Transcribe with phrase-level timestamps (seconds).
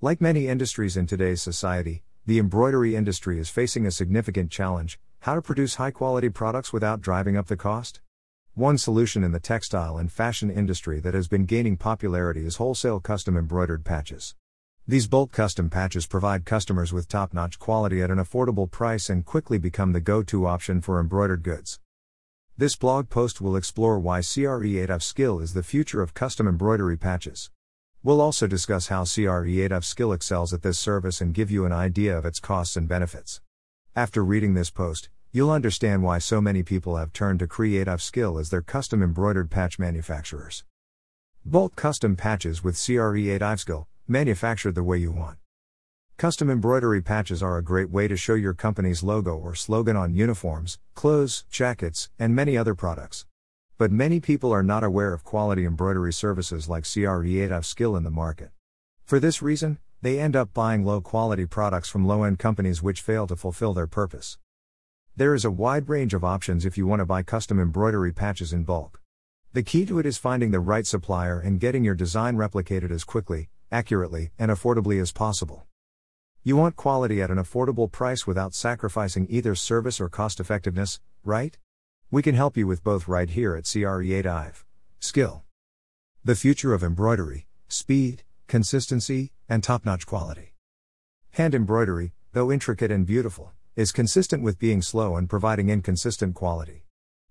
[0.00, 5.34] Like many industries in today's society, the embroidery industry is facing a significant challenge how
[5.34, 8.00] to produce high quality products without driving up the cost?
[8.54, 13.00] One solution in the textile and fashion industry that has been gaining popularity is wholesale
[13.00, 14.36] custom embroidered patches.
[14.86, 19.24] These bulk custom patches provide customers with top notch quality at an affordable price and
[19.24, 21.80] quickly become the go to option for embroidered goods.
[22.56, 27.50] This blog post will explore why Cre8ive Skill is the future of custom embroidery patches.
[28.04, 32.16] We'll also discuss how Cre8ive Skill excels at this service and give you an idea
[32.16, 33.40] of its costs and benefits.
[33.96, 38.38] After reading this post, you'll understand why so many people have turned to Cre8ive Skill
[38.38, 40.62] as their custom embroidered patch manufacturers.
[41.44, 45.38] Bulk custom patches with Cre8ive Skill, manufactured the way you want.
[46.18, 50.14] Custom embroidery patches are a great way to show your company's logo or slogan on
[50.14, 53.26] uniforms, clothes, jackets, and many other products.
[53.78, 58.10] But many people are not aware of quality embroidery services like Cre8ive Skill in the
[58.10, 58.50] market.
[59.04, 63.00] For this reason, they end up buying low quality products from low end companies which
[63.00, 64.36] fail to fulfill their purpose.
[65.14, 68.52] There is a wide range of options if you want to buy custom embroidery patches
[68.52, 69.00] in bulk.
[69.52, 73.04] The key to it is finding the right supplier and getting your design replicated as
[73.04, 75.68] quickly, accurately, and affordably as possible.
[76.42, 81.56] You want quality at an affordable price without sacrificing either service or cost effectiveness, right?
[82.10, 84.64] We can help you with both right here at Cre8ive.
[84.98, 85.42] Skill.
[86.24, 90.54] The future of embroidery, speed, consistency, and top notch quality.
[91.32, 96.86] Hand embroidery, though intricate and beautiful, is consistent with being slow and providing inconsistent quality.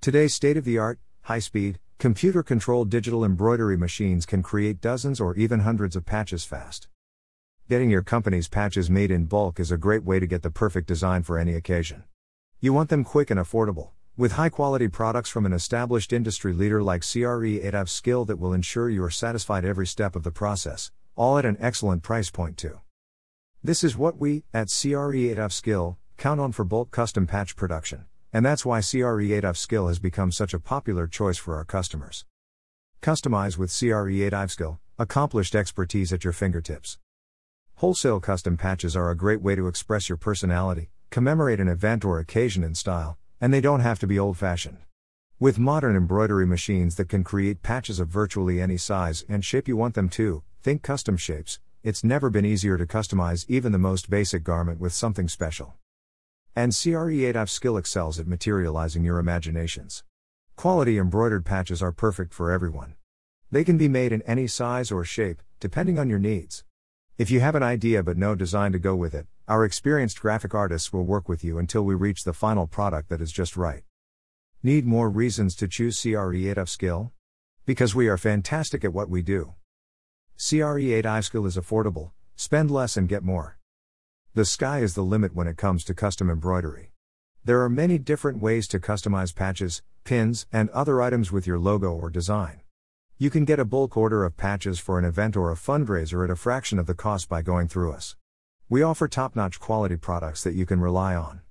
[0.00, 5.20] Today's state of the art, high speed, computer controlled digital embroidery machines can create dozens
[5.20, 6.88] or even hundreds of patches fast.
[7.68, 10.88] Getting your company's patches made in bulk is a great way to get the perfect
[10.88, 12.04] design for any occasion.
[12.58, 13.90] You want them quick and affordable
[14.22, 18.88] with high quality products from an established industry leader like Cre8ive Skill that will ensure
[18.88, 22.78] you are satisfied every step of the process, all at an excellent price point too.
[23.64, 28.46] This is what we, at Cre8ive Skill, count on for bulk custom patch production, and
[28.46, 32.24] that's why Cre8ive Skill has become such a popular choice for our customers.
[33.00, 36.96] Customize with Cre8ive Skill, accomplished expertise at your fingertips.
[37.78, 42.20] Wholesale custom patches are a great way to express your personality, commemorate an event or
[42.20, 44.78] occasion in style, and they don't have to be old fashioned.
[45.40, 49.76] With modern embroidery machines that can create patches of virtually any size and shape you
[49.76, 54.08] want them to, think custom shapes, it's never been easier to customize even the most
[54.08, 55.74] basic garment with something special.
[56.54, 60.04] And Cre8ive Skill excels at materializing your imaginations.
[60.54, 62.94] Quality embroidered patches are perfect for everyone.
[63.50, 66.62] They can be made in any size or shape, depending on your needs.
[67.18, 70.54] If you have an idea but no design to go with it, our experienced graphic
[70.54, 73.82] artists will work with you until we reach the final product that is just right.
[74.62, 77.12] Need more reasons to choose Cre8ive Skill?
[77.66, 79.54] Because we are fantastic at what we do.
[80.38, 83.58] Cre8ive Skill is affordable, spend less and get more.
[84.34, 86.92] The sky is the limit when it comes to custom embroidery.
[87.44, 91.90] There are many different ways to customize patches, pins, and other items with your logo
[91.90, 92.60] or design.
[93.18, 96.30] You can get a bulk order of patches for an event or a fundraiser at
[96.30, 98.14] a fraction of the cost by going through us.
[98.72, 101.42] We offer top notch quality products that you can rely on.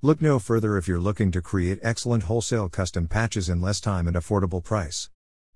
[0.00, 4.08] Look no further if you're looking to create excellent wholesale custom patches in less time
[4.08, 5.10] and affordable price.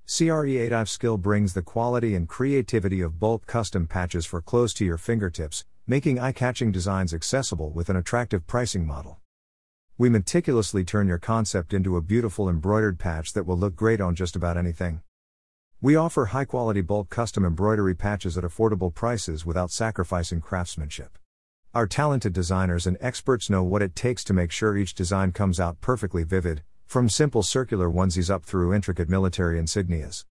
[0.06, 4.98] Cre8ive Skill brings the quality and creativity of bulk custom patches for close to your
[4.98, 9.19] fingertips, making eye catching designs accessible with an attractive pricing model.
[9.97, 14.14] We meticulously turn your concept into a beautiful embroidered patch that will look great on
[14.14, 15.00] just about anything.
[15.84, 21.19] We offer high quality bulk custom embroidery patches at affordable prices without sacrificing craftsmanship.
[21.75, 25.59] Our talented designers and experts know what it takes to make sure each design comes
[25.59, 30.25] out perfectly vivid, from simple circular onesies up through intricate military insignias.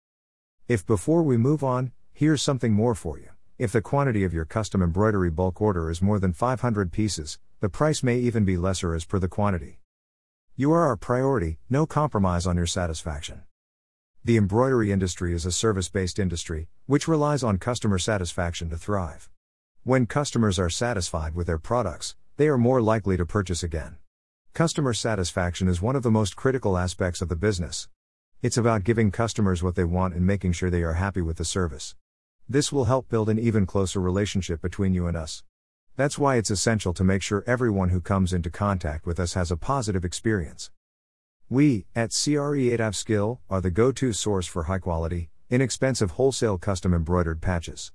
[0.68, 3.30] If before we move on, here's something more for you.
[3.56, 7.70] If the quantity of your custom embroidery bulk order is more than 500 pieces, the
[7.70, 9.80] price may even be lesser as per the quantity.
[10.56, 13.44] You are our priority, no compromise on your satisfaction.
[14.28, 19.30] The embroidery industry is a service based industry, which relies on customer satisfaction to thrive.
[19.84, 23.96] When customers are satisfied with their products, they are more likely to purchase again.
[24.52, 27.88] Customer satisfaction is one of the most critical aspects of the business.
[28.42, 31.44] It's about giving customers what they want and making sure they are happy with the
[31.46, 31.96] service.
[32.46, 35.42] This will help build an even closer relationship between you and us.
[35.96, 39.50] That's why it's essential to make sure everyone who comes into contact with us has
[39.50, 40.70] a positive experience.
[41.50, 46.92] We, at Cre8ive Skill, are the go to source for high quality, inexpensive wholesale custom
[46.92, 47.90] embroidered patches.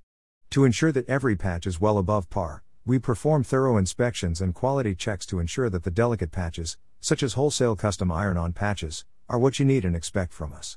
[0.50, 4.96] To ensure that every patch is well above par, we perform thorough inspections and quality
[4.96, 9.38] checks to ensure that the delicate patches, such as wholesale custom iron on patches, are
[9.38, 10.76] what you need and expect from us.